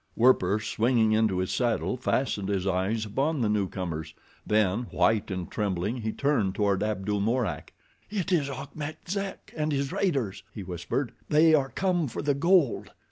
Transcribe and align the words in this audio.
Werper, 0.15 0.59
swinging 0.59 1.11
into 1.11 1.37
his 1.37 1.51
saddle, 1.51 1.95
fastened 1.95 2.49
his 2.49 2.65
eyes 2.65 3.05
upon 3.05 3.41
the 3.41 3.47
newcomers, 3.49 4.15
then, 4.47 4.87
white 4.89 5.29
and 5.29 5.51
trembling 5.51 5.97
he 5.97 6.11
turned 6.11 6.55
toward 6.55 6.81
Abdul 6.81 7.19
Mourak. 7.21 7.71
"It 8.09 8.31
is 8.31 8.49
Achmet 8.49 8.97
Zek 9.07 9.53
and 9.55 9.71
his 9.71 9.91
raiders," 9.91 10.41
he 10.51 10.63
whispered. 10.63 11.11
"They 11.29 11.53
are 11.53 11.69
come 11.69 12.07
for 12.07 12.23
the 12.23 12.33
gold." 12.33 12.89